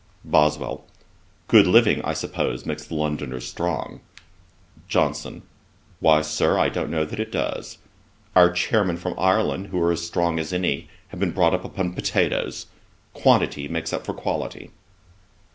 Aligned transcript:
BOSWELL. 0.25 0.83
'Good 1.47 1.67
living, 1.67 2.01
I 2.03 2.13
suppose, 2.15 2.65
makes 2.65 2.83
the 2.83 2.95
Londoners 2.95 3.47
strong.' 3.47 3.99
JOHNSON. 4.87 5.43
'Why, 5.99 6.21
Sir, 6.23 6.57
I 6.57 6.69
don't 6.69 6.89
know 6.89 7.05
that 7.05 7.19
it 7.19 7.31
does. 7.31 7.77
Our 8.35 8.49
Chairmen 8.49 8.97
from 8.97 9.13
Ireland, 9.19 9.67
who 9.67 9.79
are 9.79 9.91
as 9.91 10.03
strong 10.03 10.37
men 10.37 10.41
as 10.41 10.51
any, 10.53 10.89
have 11.09 11.19
been 11.19 11.29
brought 11.33 11.53
up 11.53 11.63
upon 11.65 11.93
potatoes. 11.93 12.65
Quantity 13.13 13.67
makes 13.67 13.93
up 13.93 14.03
for 14.03 14.15
quality.' 14.15 14.71